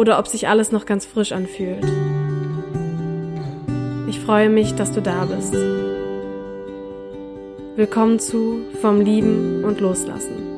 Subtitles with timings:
[0.00, 1.84] oder ob sich alles noch ganz frisch anfühlt.
[4.08, 5.52] Ich freue mich, dass du da bist.
[7.76, 10.48] Willkommen zu Vom Lieben und Loslassen.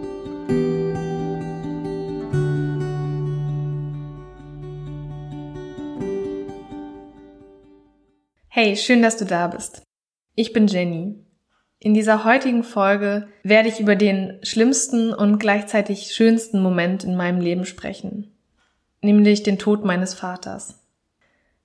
[8.47, 9.83] Hey, schön, dass du da bist.
[10.37, 11.17] Ich bin Jenny
[11.85, 17.41] in dieser heutigen Folge werde ich über den schlimmsten und gleichzeitig schönsten Moment in meinem
[17.41, 18.32] Leben sprechen,
[19.03, 20.79] nämlich den Tod meines Vaters.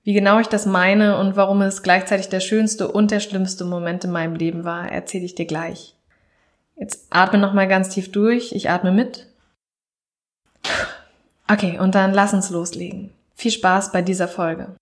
[0.02, 4.04] Wie genau ich das meine und warum es gleichzeitig der schönste und der schlimmste Moment
[4.04, 5.94] in meinem Leben war, erzähle ich dir gleich.
[6.76, 8.52] Jetzt atme noch mal ganz tief durch.
[8.52, 9.26] Ich atme mit.
[11.50, 13.10] Okay, und dann lass uns loslegen.
[13.34, 14.76] Viel Spaß bei dieser Folge.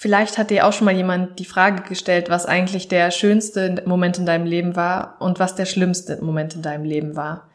[0.00, 4.16] Vielleicht hat dir auch schon mal jemand die Frage gestellt, was eigentlich der schönste Moment
[4.16, 7.48] in deinem Leben war und was der schlimmste Moment in deinem Leben war.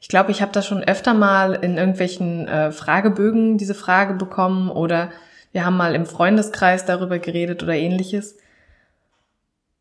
[0.00, 4.70] Ich glaube, ich habe das schon öfter mal in irgendwelchen äh, Fragebögen diese Frage bekommen
[4.70, 5.10] oder
[5.52, 8.38] wir haben mal im Freundeskreis darüber geredet oder ähnliches.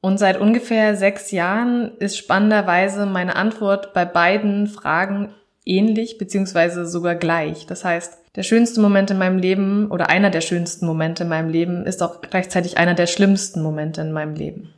[0.01, 5.33] Und seit ungefähr sechs Jahren ist spannenderweise meine Antwort bei beiden Fragen
[5.63, 7.67] ähnlich beziehungsweise sogar gleich.
[7.67, 11.49] Das heißt, der schönste Moment in meinem Leben oder einer der schönsten Momente in meinem
[11.49, 14.73] Leben ist auch gleichzeitig einer der schlimmsten Momente in meinem Leben.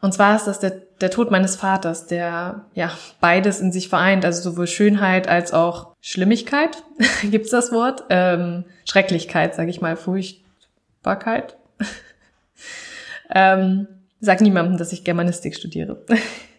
[0.00, 2.90] Und zwar ist das der, der Tod meines Vaters, der ja
[3.20, 6.82] beides in sich vereint, also sowohl Schönheit als auch Schlimmigkeit,
[7.22, 8.04] gibt's das Wort?
[8.10, 11.56] Ähm, Schrecklichkeit, sage ich mal, Furchtbarkeit.
[13.30, 13.86] ähm,
[14.20, 16.04] sag niemandem, dass ich Germanistik studiere.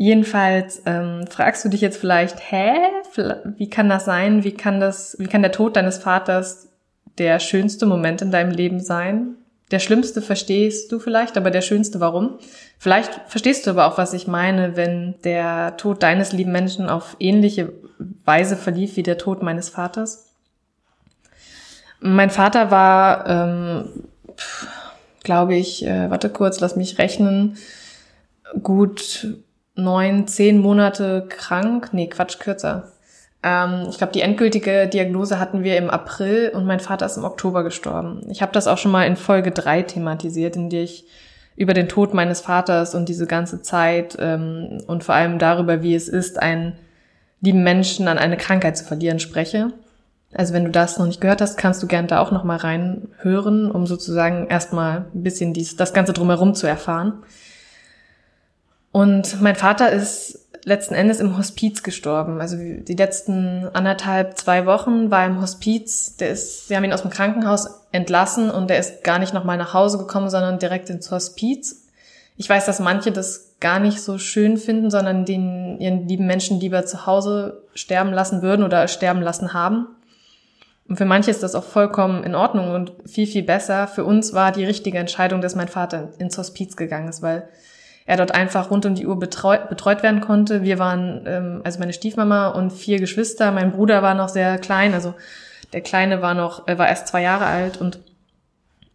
[0.00, 2.72] Jedenfalls ähm, fragst du dich jetzt vielleicht, hä,
[3.56, 4.44] wie kann das sein?
[4.44, 6.68] Wie kann das, wie kann der Tod deines Vaters
[7.18, 9.34] der schönste Moment in deinem Leben sein?
[9.72, 12.38] Der schlimmste verstehst du vielleicht, aber der schönste warum?
[12.78, 17.16] Vielleicht verstehst du aber auch, was ich meine, wenn der Tod deines lieben Menschen auf
[17.18, 17.72] ähnliche
[18.24, 20.32] Weise verlief wie der Tod meines Vaters.
[21.98, 24.04] Mein Vater war, ähm,
[25.24, 27.56] glaube ich, äh, warte kurz, lass mich rechnen,
[28.62, 29.26] gut
[29.78, 31.90] neun, zehn Monate krank.
[31.92, 32.92] Nee, Quatsch, kürzer.
[33.42, 37.24] Ähm, ich glaube, die endgültige Diagnose hatten wir im April und mein Vater ist im
[37.24, 38.26] Oktober gestorben.
[38.28, 41.06] Ich habe das auch schon mal in Folge drei thematisiert, in der ich
[41.56, 45.94] über den Tod meines Vaters und diese ganze Zeit ähm, und vor allem darüber, wie
[45.94, 46.74] es ist, einen
[47.40, 49.72] lieben Menschen an eine Krankheit zu verlieren, spreche.
[50.34, 52.58] Also wenn du das noch nicht gehört hast, kannst du gerne da auch noch mal
[52.58, 57.22] reinhören, um sozusagen erstmal ein bisschen dies, das Ganze drumherum zu erfahren.
[58.98, 62.40] Und mein Vater ist letzten Endes im Hospiz gestorben.
[62.40, 66.16] Also die letzten anderthalb, zwei Wochen war er im Hospiz.
[66.16, 69.56] Der ist, wir haben ihn aus dem Krankenhaus entlassen und der ist gar nicht nochmal
[69.56, 71.86] nach Hause gekommen, sondern direkt ins Hospiz.
[72.36, 76.58] Ich weiß, dass manche das gar nicht so schön finden, sondern den ihren lieben Menschen
[76.58, 79.86] lieber zu Hause sterben lassen würden oder sterben lassen haben.
[80.88, 83.86] Und für manche ist das auch vollkommen in Ordnung und viel, viel besser.
[83.86, 87.48] Für uns war die richtige Entscheidung, dass mein Vater ins Hospiz gegangen ist, weil
[88.08, 90.62] er dort einfach rund um die Uhr betreut, betreut werden konnte.
[90.62, 93.52] Wir waren, ähm, also meine Stiefmama und vier Geschwister.
[93.52, 95.12] Mein Bruder war noch sehr klein, also
[95.74, 98.00] der Kleine war noch, äh, war erst zwei Jahre alt und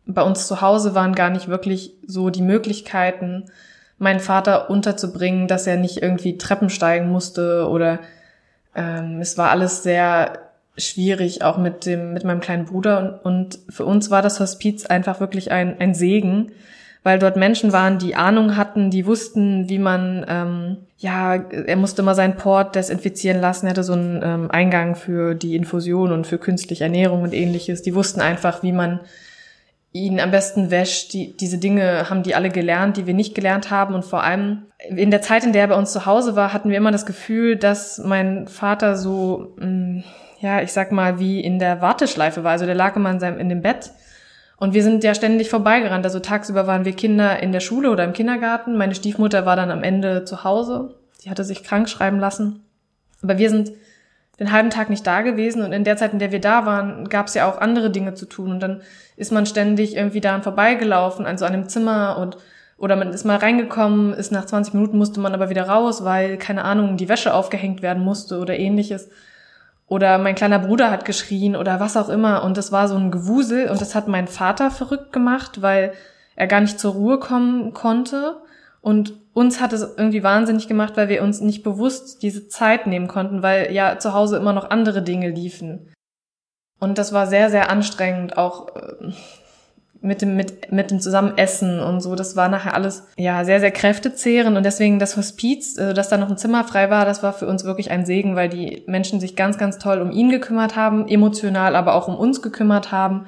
[0.07, 3.45] bei uns zu Hause waren gar nicht wirklich so die Möglichkeiten,
[4.00, 8.00] meinen Vater unterzubringen, dass er nicht irgendwie Treppen steigen musste oder
[8.75, 10.39] ähm, es war alles sehr
[10.75, 14.88] schwierig, auch mit dem, mit meinem kleinen Bruder und, und für uns war das Hospiz
[14.88, 16.51] einfach wirklich ein, ein Segen,
[17.04, 22.02] weil dort Menschen waren, die Ahnung hatten, die wussten, wie man, ähm, ja, er musste
[22.02, 26.26] immer seinen Port desinfizieren lassen, er hatte so einen ähm, Eingang für die Infusion und
[26.26, 27.82] für künstliche Ernährung und ähnliches.
[27.82, 29.02] Die wussten einfach, wie man
[29.94, 31.14] ihn am besten wäscht.
[31.14, 33.94] Die, diese Dinge haben die alle gelernt, die wir nicht gelernt haben.
[33.94, 36.70] Und vor allem in der Zeit, in der er bei uns zu Hause war, hatten
[36.70, 40.00] wir immer das Gefühl, dass mein Vater so, mm,
[40.40, 42.52] ja, ich sag mal, wie in der Warteschleife war.
[42.52, 43.92] Also der lag immer in, seinem, in dem Bett.
[44.63, 46.06] Und wir sind ja ständig vorbeigerannt.
[46.06, 48.77] Also tagsüber waren wir Kinder in der Schule oder im Kindergarten.
[48.77, 50.95] Meine Stiefmutter war dann am Ende zu Hause.
[51.21, 52.63] Die hatte sich krank schreiben lassen.
[53.21, 53.74] Aber wir sind
[54.39, 57.10] den halben Tag nicht da gewesen und in der Zeit, in der wir da waren,
[57.10, 58.81] gab es ja auch andere Dinge zu tun und dann
[59.18, 62.38] ist man ständig irgendwie daran vorbeigelaufen, an so einem Zimmer und
[62.77, 66.38] oder man ist mal reingekommen, ist nach 20 Minuten musste man aber wieder raus, weil
[66.38, 69.09] keine Ahnung, die Wäsche aufgehängt werden musste oder ähnliches.
[69.88, 72.44] Oder mein kleiner Bruder hat geschrien oder was auch immer.
[72.44, 73.69] Und das war so ein Gewusel.
[73.69, 75.94] Und das hat mein Vater verrückt gemacht, weil
[76.35, 78.41] er gar nicht zur Ruhe kommen konnte.
[78.81, 83.07] Und uns hat es irgendwie wahnsinnig gemacht, weil wir uns nicht bewusst diese Zeit nehmen
[83.07, 85.91] konnten, weil ja zu Hause immer noch andere Dinge liefen.
[86.80, 89.12] Und das war sehr, sehr anstrengend, auch äh,
[90.04, 92.14] mit dem, mit, mit dem Zusammenessen und so.
[92.14, 94.58] Das war nachher alles, ja, sehr, sehr kräftezehrend.
[94.58, 97.48] Und deswegen das Hospiz, äh, dass da noch ein Zimmer frei war, das war für
[97.48, 101.08] uns wirklich ein Segen, weil die Menschen sich ganz, ganz toll um ihn gekümmert haben,
[101.08, 103.26] emotional, aber auch um uns gekümmert haben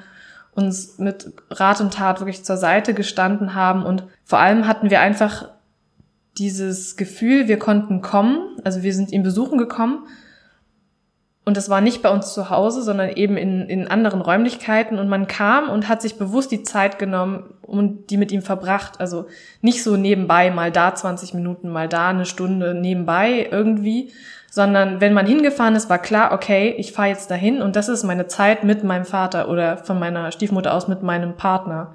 [0.56, 5.00] uns mit Rat und Tat wirklich zur Seite gestanden haben und vor allem hatten wir
[5.00, 5.50] einfach
[6.38, 10.06] dieses Gefühl, wir konnten kommen, also wir sind ihn besuchen gekommen
[11.46, 15.08] und das war nicht bei uns zu Hause, sondern eben in, in anderen Räumlichkeiten und
[15.08, 19.00] man kam und hat sich bewusst die Zeit genommen und die mit ihm verbracht.
[19.00, 19.26] Also
[19.60, 24.12] nicht so nebenbei, mal da 20 Minuten, mal da eine Stunde nebenbei irgendwie,
[24.50, 28.02] sondern wenn man hingefahren ist, war klar, okay, ich fahre jetzt dahin und das ist
[28.02, 31.94] meine Zeit mit meinem Vater oder von meiner Stiefmutter aus mit meinem Partner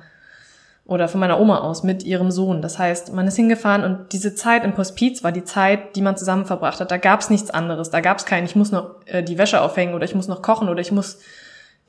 [0.92, 2.62] oder von meiner Oma aus mit ihrem Sohn.
[2.62, 6.18] Das heißt, man ist hingefahren und diese Zeit im Hospiz war die Zeit, die man
[6.18, 6.92] zusammen verbracht hat.
[6.92, 7.92] Da gab es nichts anderes.
[7.92, 10.42] Da gab es kein, ich muss noch äh, die Wäsche aufhängen oder ich muss noch
[10.42, 11.20] kochen oder ich muss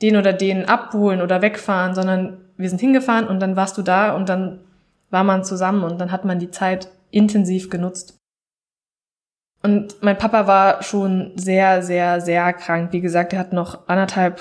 [0.01, 4.15] den oder den abholen oder wegfahren, sondern wir sind hingefahren und dann warst du da
[4.15, 4.61] und dann
[5.09, 8.15] war man zusammen und dann hat man die Zeit intensiv genutzt.
[9.61, 12.93] Und mein Papa war schon sehr, sehr, sehr krank.
[12.93, 14.39] Wie gesagt, er hat noch anderthalb,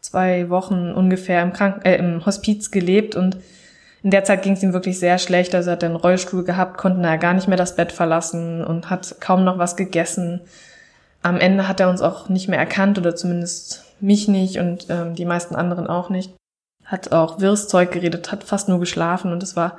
[0.00, 3.36] zwei Wochen ungefähr im, Kranken äh, im Hospiz gelebt und
[4.02, 5.54] in der Zeit ging es ihm wirklich sehr schlecht.
[5.54, 8.90] Also er hat einen Rollstuhl gehabt, konnte er gar nicht mehr das Bett verlassen und
[8.90, 10.40] hat kaum noch was gegessen.
[11.22, 15.14] Am Ende hat er uns auch nicht mehr erkannt oder zumindest mich nicht und ähm,
[15.16, 16.32] die meisten anderen auch nicht.
[16.84, 19.78] Hat auch wirres Zeug geredet, hat fast nur geschlafen und es war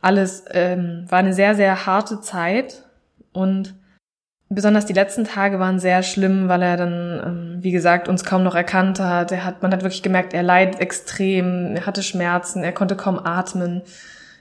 [0.00, 2.82] alles, ähm, war eine sehr, sehr harte Zeit
[3.32, 3.74] und
[4.50, 8.42] Besonders die letzten Tage waren sehr schlimm, weil er dann, ähm, wie gesagt, uns kaum
[8.42, 9.30] noch erkannt hat.
[9.30, 13.18] Er hat, man hat wirklich gemerkt, er leidet extrem, er hatte Schmerzen, er konnte kaum
[13.18, 13.82] atmen.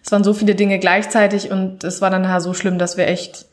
[0.03, 3.07] Es waren so viele Dinge gleichzeitig und es war dann nachher so schlimm, dass wir
[3.07, 3.47] echt,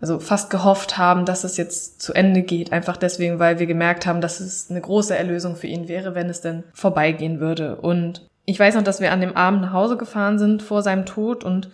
[0.00, 2.72] also fast gehofft haben, dass es jetzt zu Ende geht.
[2.72, 6.30] Einfach deswegen, weil wir gemerkt haben, dass es eine große Erlösung für ihn wäre, wenn
[6.30, 7.76] es denn vorbeigehen würde.
[7.76, 11.04] Und ich weiß noch, dass wir an dem Abend nach Hause gefahren sind vor seinem
[11.04, 11.68] Tod und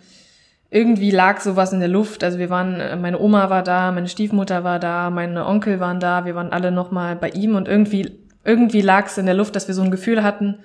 [0.73, 2.23] irgendwie lag sowas in der Luft.
[2.23, 5.99] Also wir waren, äh, meine Oma war da, meine Stiefmutter war da, meine Onkel waren
[5.99, 9.55] da, wir waren alle nochmal bei ihm und irgendwie, irgendwie lag es in der Luft,
[9.55, 10.59] dass wir so ein Gefühl hatten.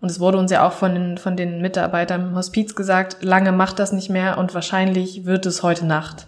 [0.00, 3.52] Und es wurde uns ja auch von den, von den Mitarbeitern im Hospiz gesagt, lange
[3.52, 6.26] macht das nicht mehr und wahrscheinlich wird es heute Nacht.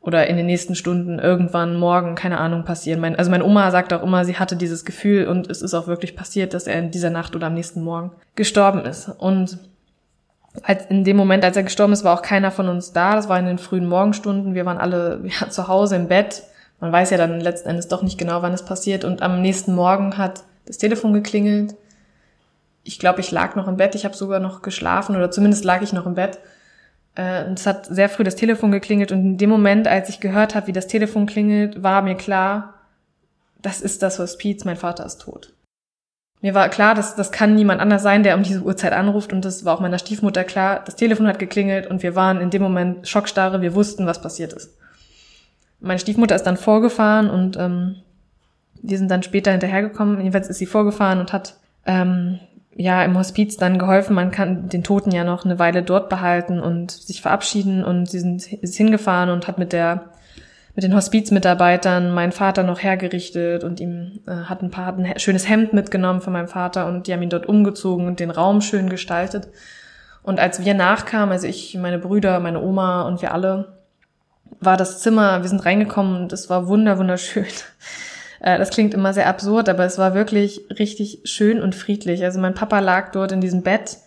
[0.00, 2.98] Oder in den nächsten Stunden irgendwann morgen, keine Ahnung, passieren.
[2.98, 5.86] Mein, also meine Oma sagt auch immer, sie hatte dieses Gefühl und es ist auch
[5.86, 9.10] wirklich passiert, dass er in dieser Nacht oder am nächsten Morgen gestorben ist.
[9.18, 9.58] Und
[10.62, 13.16] als in dem Moment, als er gestorben ist, war auch keiner von uns da.
[13.16, 14.54] Das war in den frühen Morgenstunden.
[14.54, 16.42] Wir waren alle ja, zu Hause im Bett.
[16.80, 19.04] Man weiß ja dann letzten Endes doch nicht genau, wann es passiert.
[19.04, 21.74] Und am nächsten Morgen hat das Telefon geklingelt.
[22.84, 23.94] Ich glaube, ich lag noch im Bett.
[23.94, 26.38] Ich habe sogar noch geschlafen oder zumindest lag ich noch im Bett.
[27.14, 29.12] Äh, und es hat sehr früh das Telefon geklingelt.
[29.12, 32.74] Und in dem Moment, als ich gehört habe, wie das Telefon klingelt, war mir klar,
[33.62, 34.64] das ist das Hospiz.
[34.64, 35.52] Mein Vater ist tot.
[36.42, 39.32] Mir war klar, dass das kann niemand anders sein, der um diese Uhrzeit anruft.
[39.32, 40.82] Und das war auch meiner Stiefmutter klar.
[40.84, 43.62] Das Telefon hat geklingelt und wir waren in dem Moment schockstarre.
[43.62, 44.76] Wir wussten, was passiert ist.
[45.78, 47.96] Meine Stiefmutter ist dann vorgefahren und ähm,
[48.82, 50.18] wir sind dann später hinterhergekommen.
[50.18, 51.54] Jedenfalls ist sie vorgefahren und hat
[51.86, 52.40] ähm,
[52.74, 54.16] ja im Hospiz dann geholfen.
[54.16, 57.84] Man kann den Toten ja noch eine Weile dort behalten und sich verabschieden.
[57.84, 60.06] Und sie sind ist hingefahren und hat mit der
[60.74, 65.18] mit den Hospizmitarbeitern meinen Vater noch hergerichtet und ihm äh, hat ein paar hat ein
[65.18, 68.60] schönes Hemd mitgenommen von meinem Vater und die haben ihn dort umgezogen und den Raum
[68.60, 69.48] schön gestaltet.
[70.22, 73.78] Und als wir nachkamen, also ich, meine Brüder, meine Oma und wir alle,
[74.60, 77.46] war das Zimmer, wir sind reingekommen und es war wunder wunderschön.
[78.44, 82.24] Äh, das klingt immer sehr absurd, aber es war wirklich richtig schön und friedlich.
[82.24, 83.98] Also mein Papa lag dort in diesem Bett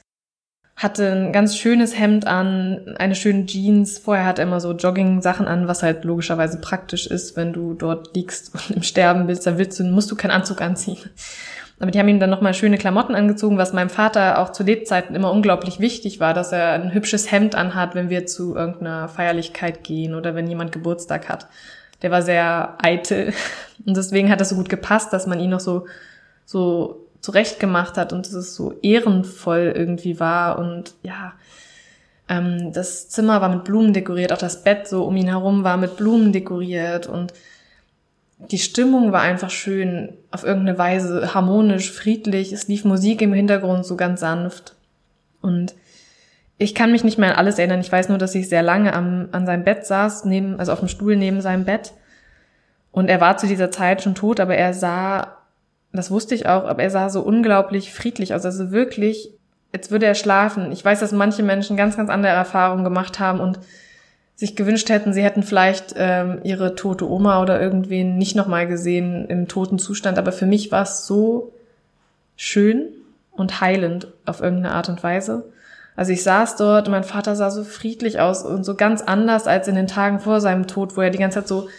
[0.76, 3.98] hatte ein ganz schönes Hemd an, eine schöne Jeans.
[3.98, 8.14] Vorher hat er immer so Jogging-Sachen an, was halt logischerweise praktisch ist, wenn du dort
[8.16, 11.00] liegst und im Sterben bist, dann willst du, musst du keinen Anzug anziehen.
[11.80, 15.16] Aber die haben ihm dann nochmal schöne Klamotten angezogen, was meinem Vater auch zu Lebzeiten
[15.16, 19.84] immer unglaublich wichtig war, dass er ein hübsches Hemd anhat, wenn wir zu irgendeiner Feierlichkeit
[19.84, 21.48] gehen oder wenn jemand Geburtstag hat.
[22.02, 23.34] Der war sehr eitel
[23.86, 25.88] und deswegen hat das so gut gepasst, dass man ihn noch so,
[26.46, 31.34] so zurechtgemacht hat und dass es so ehrenvoll irgendwie war und ja,
[32.30, 35.78] ähm, das Zimmer war mit Blumen dekoriert, auch das Bett so um ihn herum war
[35.78, 37.34] mit Blumen dekoriert und
[38.38, 42.52] die Stimmung war einfach schön, auf irgendeine Weise harmonisch, friedlich.
[42.52, 44.76] Es lief Musik im Hintergrund so ganz sanft.
[45.42, 45.74] Und
[46.58, 47.80] ich kann mich nicht mehr an alles erinnern.
[47.80, 50.80] Ich weiß nur, dass ich sehr lange am, an seinem Bett saß, neben, also auf
[50.80, 51.94] dem Stuhl neben seinem Bett.
[52.92, 55.35] Und er war zu dieser Zeit schon tot, aber er sah,
[55.96, 58.46] das wusste ich auch, aber er sah so unglaublich friedlich aus.
[58.46, 59.32] Also wirklich,
[59.74, 60.72] jetzt würde er schlafen.
[60.72, 63.60] Ich weiß, dass manche Menschen ganz, ganz andere Erfahrungen gemacht haben und
[64.36, 69.28] sich gewünscht hätten, sie hätten vielleicht ähm, ihre tote Oma oder irgendwen nicht nochmal gesehen
[69.28, 70.18] im toten Zustand.
[70.18, 71.54] Aber für mich war es so
[72.36, 72.88] schön
[73.32, 75.46] und heilend auf irgendeine Art und Weise.
[75.96, 79.48] Also ich saß dort und mein Vater sah so friedlich aus und so ganz anders
[79.48, 81.70] als in den Tagen vor seinem Tod, wo er die ganze Zeit so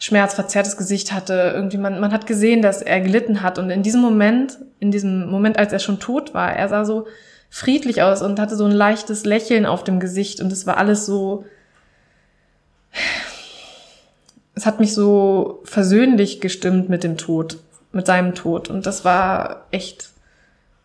[0.00, 1.52] schmerzverzerrtes Gesicht hatte.
[1.54, 3.58] Irgendwie man, man hat gesehen, dass er gelitten hat.
[3.58, 7.06] Und in diesem Moment, in diesem Moment, als er schon tot war, er sah so
[7.50, 11.04] friedlich aus und hatte so ein leichtes Lächeln auf dem Gesicht und es war alles
[11.04, 11.44] so,
[14.54, 17.58] es hat mich so versöhnlich gestimmt mit dem Tod,
[17.92, 18.70] mit seinem Tod.
[18.70, 20.10] Und das war echt,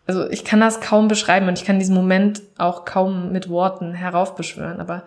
[0.06, 3.94] also ich kann das kaum beschreiben und ich kann diesen Moment auch kaum mit Worten
[3.94, 4.80] heraufbeschwören.
[4.80, 5.04] Aber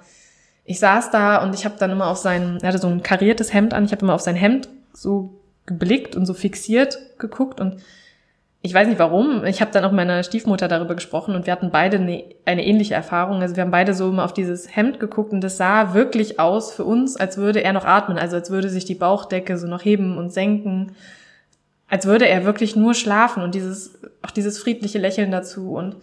[0.70, 3.52] ich saß da und ich habe dann immer auf sein, er hatte so ein kariertes
[3.52, 5.34] Hemd an, ich habe immer auf sein Hemd so
[5.66, 7.78] geblickt und so fixiert geguckt und
[8.62, 9.46] ich weiß nicht warum.
[9.46, 12.94] Ich habe dann auch meiner Stiefmutter darüber gesprochen und wir hatten beide eine, eine, ähnliche
[12.94, 13.42] Erfahrung.
[13.42, 16.72] Also wir haben beide so immer auf dieses Hemd geguckt und das sah wirklich aus
[16.72, 19.84] für uns, als würde er noch atmen, also als würde sich die Bauchdecke so noch
[19.84, 20.92] heben und senken,
[21.88, 25.96] als würde er wirklich nur schlafen und dieses auch dieses friedliche Lächeln dazu und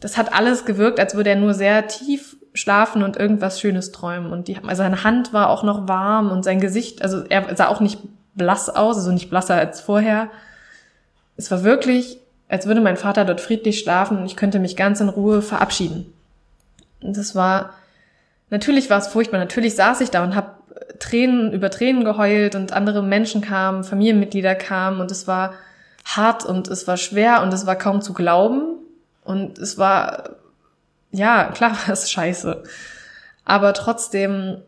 [0.00, 4.32] das hat alles gewirkt, als würde er nur sehr tief schlafen und irgendwas Schönes träumen
[4.32, 7.68] und die, also seine Hand war auch noch warm und sein Gesicht, also er sah
[7.68, 8.00] auch nicht
[8.34, 10.28] blass aus, also nicht blasser als vorher
[11.36, 12.18] es war wirklich,
[12.48, 16.12] als würde mein Vater dort friedlich schlafen und ich könnte mich ganz in Ruhe verabschieden.
[17.00, 17.70] Und das war,
[18.50, 19.38] natürlich war es furchtbar.
[19.38, 20.52] Natürlich saß ich da und habe
[20.98, 25.54] Tränen über Tränen geheult und andere Menschen kamen, Familienmitglieder kamen und es war
[26.04, 28.76] hart und es war schwer und es war kaum zu glauben
[29.24, 30.30] und es war,
[31.12, 32.62] ja, klar war es scheiße.
[33.44, 34.62] Aber trotzdem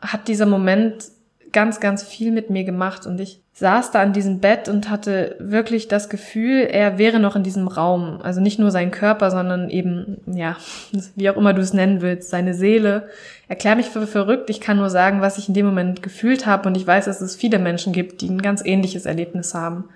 [0.00, 1.04] hat dieser Moment
[1.52, 5.34] ganz, ganz viel mit mir gemacht und ich saß da an diesem Bett und hatte
[5.40, 8.20] wirklich das Gefühl, er wäre noch in diesem Raum.
[8.22, 10.56] Also nicht nur sein Körper, sondern eben, ja,
[11.16, 13.08] wie auch immer du es nennen willst, seine Seele.
[13.48, 14.50] Erklär mich für verrückt.
[14.50, 17.20] Ich kann nur sagen, was ich in dem Moment gefühlt habe und ich weiß, dass
[17.20, 19.88] es viele Menschen gibt, die ein ganz ähnliches Erlebnis haben.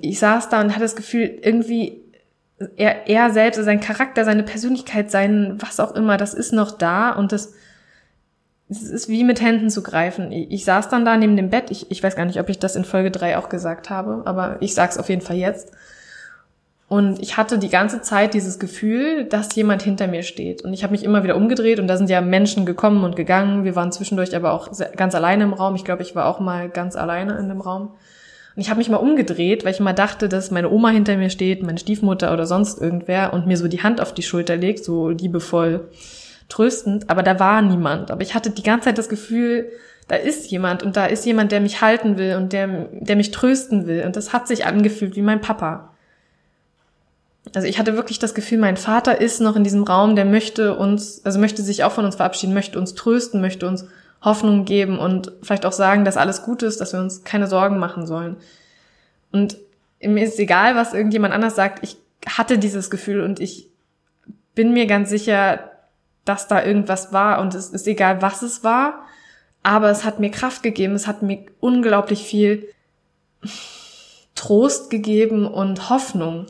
[0.00, 2.01] Ich saß da und hatte das Gefühl, irgendwie
[2.76, 7.12] er, er selbst, sein Charakter, seine Persönlichkeit, sein was auch immer, das ist noch da
[7.12, 7.54] und das
[8.72, 10.32] es ist wie mit Händen zu greifen.
[10.32, 11.70] Ich, ich saß dann da neben dem Bett.
[11.70, 14.56] Ich, ich weiß gar nicht, ob ich das in Folge drei auch gesagt habe, aber
[14.60, 15.72] ich sag's auf jeden Fall jetzt.
[16.88, 20.62] Und ich hatte die ganze Zeit dieses Gefühl, dass jemand hinter mir steht.
[20.62, 23.64] Und ich habe mich immer wieder umgedreht und da sind ja Menschen gekommen und gegangen.
[23.64, 25.74] Wir waren zwischendurch aber auch ganz alleine im Raum.
[25.74, 27.94] Ich glaube, ich war auch mal ganz alleine in dem Raum.
[28.54, 31.30] Und ich habe mich mal umgedreht, weil ich mal dachte, dass meine Oma hinter mir
[31.30, 34.84] steht, meine Stiefmutter oder sonst irgendwer und mir so die Hand auf die Schulter legt,
[34.84, 35.88] so liebevoll
[36.48, 38.10] tröstend, aber da war niemand.
[38.10, 39.70] Aber ich hatte die ganze Zeit das Gefühl,
[40.08, 43.30] da ist jemand und da ist jemand, der mich halten will und der, der mich
[43.30, 44.04] trösten will.
[44.04, 45.94] Und das hat sich angefühlt wie mein Papa.
[47.54, 50.76] Also ich hatte wirklich das Gefühl, mein Vater ist noch in diesem Raum, der möchte
[50.76, 53.86] uns, also möchte sich auch von uns verabschieden, möchte uns trösten, möchte uns
[54.22, 57.78] Hoffnung geben und vielleicht auch sagen, dass alles gut ist, dass wir uns keine Sorgen
[57.78, 58.36] machen sollen.
[59.32, 59.58] Und
[60.00, 63.68] mir ist egal, was irgendjemand anders sagt, ich hatte dieses Gefühl und ich
[64.54, 65.70] bin mir ganz sicher,
[66.24, 69.04] dass da irgendwas war und es ist egal, was es war,
[69.62, 72.68] aber es hat mir Kraft gegeben, es hat mir unglaublich viel
[74.34, 76.46] Trost gegeben und Hoffnung.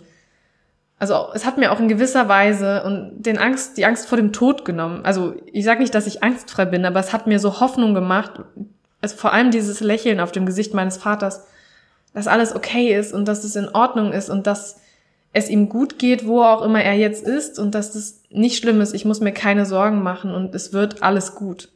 [1.02, 4.32] Also es hat mir auch in gewisser Weise und den Angst, die Angst vor dem
[4.32, 5.04] Tod genommen.
[5.04, 8.34] Also ich sage nicht, dass ich angstfrei bin, aber es hat mir so Hoffnung gemacht.
[9.00, 11.44] Also vor allem dieses Lächeln auf dem Gesicht meines Vaters,
[12.14, 14.80] dass alles okay ist und dass es in Ordnung ist und dass
[15.32, 18.80] es ihm gut geht, wo auch immer er jetzt ist und dass das nicht schlimm
[18.80, 18.94] ist.
[18.94, 21.68] Ich muss mir keine Sorgen machen und es wird alles gut.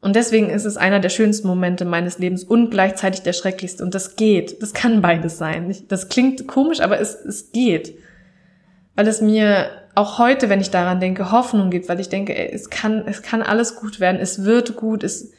[0.00, 3.82] Und deswegen ist es einer der schönsten Momente meines Lebens und gleichzeitig der schrecklichste.
[3.82, 4.62] Und das geht.
[4.62, 5.74] Das kann beides sein.
[5.88, 7.98] Das klingt komisch, aber es, es geht.
[8.94, 12.70] Weil es mir auch heute, wenn ich daran denke, Hoffnung gibt, weil ich denke, es
[12.70, 14.20] kann, es kann alles gut werden.
[14.20, 15.02] Es wird gut.
[15.02, 15.32] Es,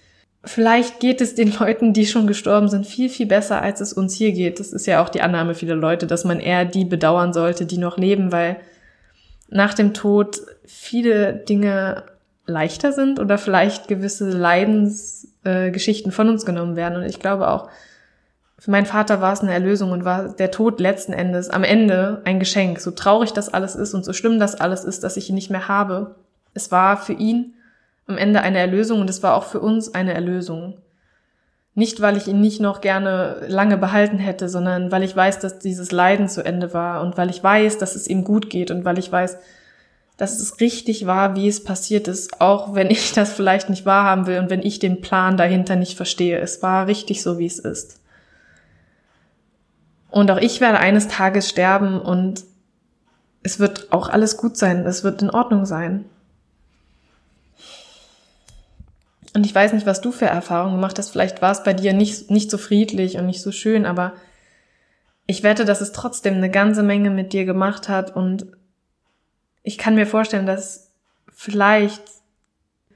[0.44, 4.16] vielleicht geht es den Leuten, die schon gestorben sind, viel, viel besser, als es uns
[4.16, 4.60] hier geht.
[4.60, 7.78] Das ist ja auch die Annahme vieler Leute, dass man eher die bedauern sollte, die
[7.78, 8.58] noch leben, weil
[9.50, 12.04] nach dem Tod viele Dinge
[12.48, 16.98] leichter sind oder vielleicht gewisse Leidensgeschichten äh, von uns genommen werden.
[16.98, 17.70] Und ich glaube auch,
[18.60, 22.22] für meinen Vater war es eine Erlösung und war der Tod letzten Endes am Ende
[22.26, 22.80] ein Geschenk.
[22.80, 25.52] So traurig das alles ist und so schlimm das alles ist, dass ich ihn nicht
[25.52, 26.16] mehr habe.
[26.56, 27.54] Es war für ihn
[28.08, 30.78] am Ende eine Erlösung und es war auch für uns eine Erlösung.
[31.76, 35.60] Nicht, weil ich ihn nicht noch gerne lange behalten hätte, sondern weil ich weiß, dass
[35.60, 38.86] dieses Leiden zu Ende war und weil ich weiß, dass es ihm gut geht und
[38.86, 39.38] weil ich weiß,
[40.18, 44.26] dass es richtig war, wie es passiert ist, auch wenn ich das vielleicht nicht wahrhaben
[44.26, 46.40] will und wenn ich den Plan dahinter nicht verstehe.
[46.40, 48.02] Es war richtig so, wie es ist.
[50.10, 52.44] Und auch ich werde eines Tages sterben und
[53.44, 56.06] es wird auch alles gut sein, es wird in Ordnung sein.
[59.36, 61.12] Und ich weiß nicht, was du für Erfahrungen gemacht hast.
[61.12, 64.14] Vielleicht war es bei dir nicht, nicht so friedlich und nicht so schön, aber
[65.28, 68.48] ich wette, dass es trotzdem eine ganze Menge mit dir gemacht hat und
[69.68, 70.92] ich kann mir vorstellen, dass
[71.34, 72.02] vielleicht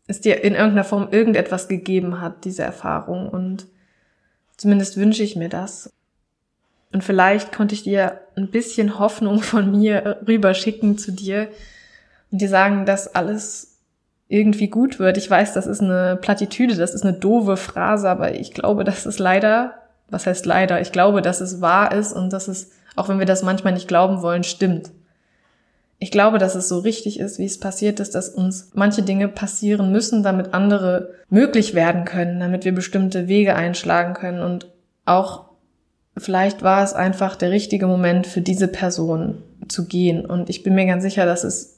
[0.07, 3.67] es dir in irgendeiner Form irgendetwas gegeben hat, diese Erfahrung und
[4.55, 5.91] zumindest wünsche ich mir das.
[6.93, 11.49] Und vielleicht konnte ich dir ein bisschen Hoffnung von mir rüberschicken zu dir
[12.31, 13.77] und dir sagen, dass alles
[14.29, 15.17] irgendwie gut wird.
[15.17, 19.05] Ich weiß, das ist eine Plattitüde, das ist eine doofe Phrase, aber ich glaube, dass
[19.05, 19.73] es leider,
[20.09, 23.25] was heißt leider, ich glaube, dass es wahr ist und dass es, auch wenn wir
[23.25, 24.91] das manchmal nicht glauben wollen, stimmt.
[26.03, 29.27] Ich glaube, dass es so richtig ist, wie es passiert ist, dass uns manche Dinge
[29.27, 34.67] passieren müssen, damit andere möglich werden können, damit wir bestimmte Wege einschlagen können und
[35.05, 35.45] auch
[36.17, 40.25] vielleicht war es einfach der richtige Moment für diese Person zu gehen.
[40.25, 41.77] Und ich bin mir ganz sicher, dass es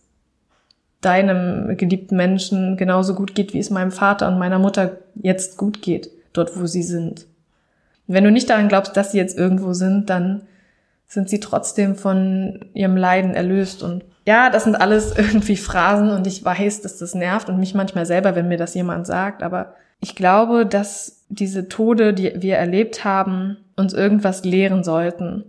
[1.02, 5.82] deinem geliebten Menschen genauso gut geht, wie es meinem Vater und meiner Mutter jetzt gut
[5.82, 7.26] geht, dort wo sie sind.
[8.08, 10.44] wenn du nicht daran glaubst, dass sie jetzt irgendwo sind, dann
[11.08, 13.84] sind sie trotzdem von ihrem Leiden erlöst.
[13.84, 17.74] Und ja, das sind alles irgendwie Phrasen und ich weiß, dass das nervt und mich
[17.74, 19.44] manchmal selber, wenn mir das jemand sagt.
[19.44, 25.46] Aber ich glaube, dass diese Tode, die wir erlebt haben, uns irgendwas lehren sollten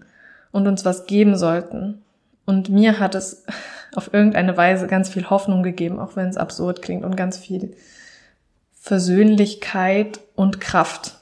[0.53, 2.03] und uns was geben sollten.
[2.47, 3.45] Und mir hat es
[3.95, 7.75] auf irgendeine Weise ganz viel Hoffnung gegeben, auch wenn es absurd klingt, und ganz viel
[8.73, 11.21] Versöhnlichkeit und Kraft.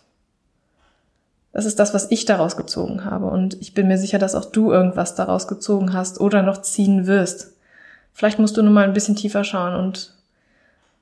[1.53, 3.27] Das ist das, was ich daraus gezogen habe.
[3.27, 7.07] Und ich bin mir sicher, dass auch du irgendwas daraus gezogen hast oder noch ziehen
[7.07, 7.53] wirst.
[8.15, 10.15] Vielleicht musst du nur mal ein bisschen tiefer schauen und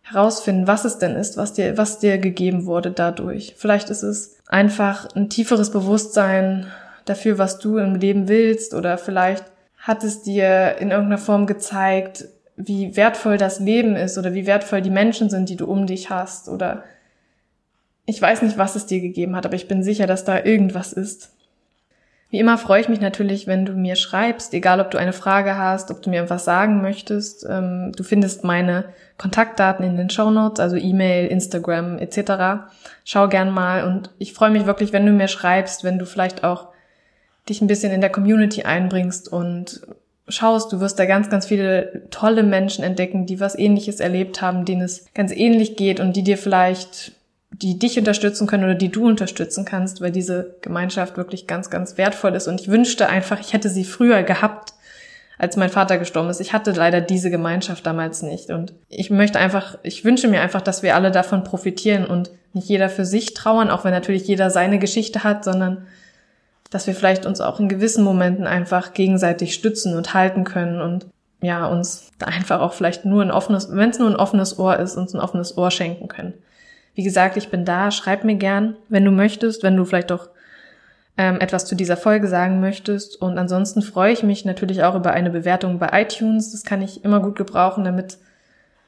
[0.03, 3.55] herausfinden, was es denn ist, was dir, was dir gegeben wurde dadurch.
[3.57, 6.67] Vielleicht ist es einfach ein tieferes Bewusstsein
[7.05, 9.45] dafür, was du im Leben willst oder vielleicht
[9.79, 14.83] hat es dir in irgendeiner Form gezeigt, wie wertvoll das Leben ist oder wie wertvoll
[14.83, 16.83] die Menschen sind, die du um dich hast oder
[18.11, 20.93] ich weiß nicht, was es dir gegeben hat, aber ich bin sicher, dass da irgendwas
[20.93, 21.31] ist.
[22.29, 25.57] Wie immer freue ich mich natürlich, wenn du mir schreibst, egal ob du eine Frage
[25.57, 27.47] hast, ob du mir was sagen möchtest.
[27.49, 28.85] Ähm, du findest meine
[29.17, 32.65] Kontaktdaten in den Show Notes, also E-Mail, Instagram etc.
[33.05, 36.43] Schau gern mal und ich freue mich wirklich, wenn du mir schreibst, wenn du vielleicht
[36.43, 36.69] auch
[37.49, 39.83] dich ein bisschen in der Community einbringst und
[40.29, 44.65] schaust, du wirst da ganz, ganz viele tolle Menschen entdecken, die was ähnliches erlebt haben,
[44.65, 47.13] denen es ganz ähnlich geht und die dir vielleicht
[47.63, 51.99] die dich unterstützen können oder die du unterstützen kannst, weil diese Gemeinschaft wirklich ganz, ganz
[51.99, 52.49] wertvoll ist.
[52.49, 54.73] Und ich wünschte einfach, ich hätte sie früher gehabt,
[55.37, 56.41] als mein Vater gestorben ist.
[56.41, 58.51] Ich hatte leider diese Gemeinschaft damals nicht.
[58.51, 62.69] Und ich möchte einfach, ich wünsche mir einfach, dass wir alle davon profitieren und nicht
[62.69, 65.87] jeder für sich trauern, auch wenn natürlich jeder seine Geschichte hat, sondern
[66.71, 71.07] dass wir vielleicht uns auch in gewissen Momenten einfach gegenseitig stützen und halten können und
[71.43, 74.79] ja, uns da einfach auch vielleicht nur ein offenes, wenn es nur ein offenes Ohr
[74.79, 76.35] ist, uns ein offenes Ohr schenken können.
[76.95, 80.29] Wie gesagt, ich bin da, schreib mir gern, wenn du möchtest, wenn du vielleicht auch
[81.17, 83.21] ähm, etwas zu dieser Folge sagen möchtest.
[83.21, 86.53] Und ansonsten freue ich mich natürlich auch über eine Bewertung bei iTunes.
[86.53, 88.19] Das kann ich immer gut gebrauchen, damit,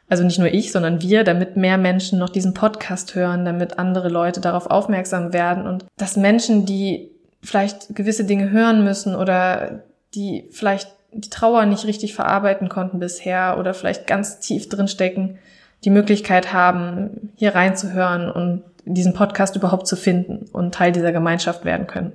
[0.09, 4.09] also nicht nur ich, sondern wir, damit mehr Menschen noch diesen Podcast hören, damit andere
[4.09, 7.11] Leute darauf aufmerksam werden und dass Menschen, die
[7.43, 9.83] vielleicht gewisse Dinge hören müssen oder
[10.15, 15.38] die vielleicht die Trauer nicht richtig verarbeiten konnten bisher oder vielleicht ganz tief drin stecken,
[15.85, 21.64] die Möglichkeit haben, hier reinzuhören und diesen Podcast überhaupt zu finden und Teil dieser Gemeinschaft
[21.64, 22.12] werden können.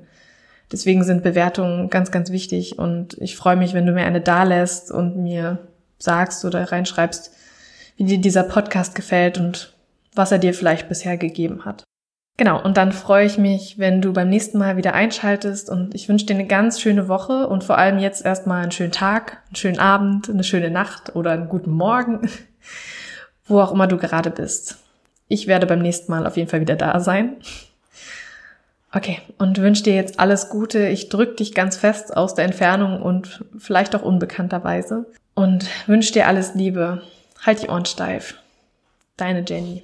[0.72, 4.44] Deswegen sind Bewertungen ganz, ganz wichtig und ich freue mich, wenn du mir eine da
[4.44, 5.60] lässt und mir
[5.98, 7.32] sagst oder reinschreibst,
[7.96, 9.74] wie dir dieser Podcast gefällt und
[10.14, 11.84] was er dir vielleicht bisher gegeben hat.
[12.38, 16.08] Genau, und dann freue ich mich, wenn du beim nächsten Mal wieder einschaltest und ich
[16.08, 19.56] wünsche dir eine ganz schöne Woche und vor allem jetzt erstmal einen schönen Tag, einen
[19.56, 22.30] schönen Abend, eine schöne Nacht oder einen guten Morgen
[23.48, 24.78] wo auch immer du gerade bist.
[25.30, 27.38] ich werde beim nächsten Mal auf jeden Fall wieder da sein.
[28.94, 30.88] Okay, und wünsche dir jetzt alles Gute.
[30.88, 35.06] Ich drück dich ganz fest aus der Entfernung und vielleicht auch unbekannterweise.
[35.36, 37.02] Und wünsche dir alles Liebe.
[37.46, 38.36] Halt die Ohren steif.
[39.18, 39.84] Deine Jenny.